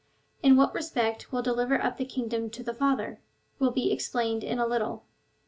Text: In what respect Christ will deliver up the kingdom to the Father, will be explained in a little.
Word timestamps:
In 0.41 0.55
what 0.57 0.73
respect 0.73 1.25
Christ 1.25 1.31
will 1.31 1.43
deliver 1.43 1.79
up 1.79 1.97
the 1.97 2.05
kingdom 2.05 2.49
to 2.49 2.63
the 2.63 2.73
Father, 2.73 3.21
will 3.59 3.69
be 3.69 3.91
explained 3.91 4.43
in 4.43 4.57
a 4.57 4.65
little. 4.65 5.05